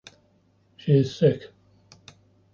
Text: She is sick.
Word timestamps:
She 0.77 0.97
is 0.97 1.15
sick. 1.15 1.51